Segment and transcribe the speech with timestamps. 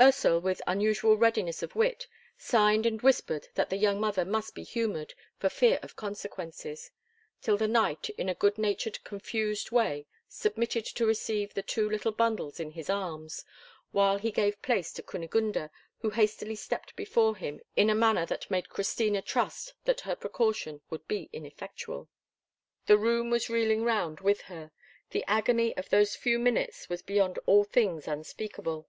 [0.00, 4.64] Ursel, with unusual readiness of wit, signed and whispered that the young mother must be
[4.64, 6.90] humoured, for fear of consequences;
[7.40, 12.10] till the knight, in a good natured, confused way, submitted to receive the two little
[12.10, 13.44] bundles in his arms,
[13.92, 15.70] while he gave place to Kunigunde,
[16.00, 20.80] who hastily stepped before him in a manner that made Christina trust that her precaution
[20.90, 22.08] would be effectual.
[22.86, 24.72] The room was reeling round with her.
[25.10, 28.88] The agony of those few minutes was beyond all things unspeakable.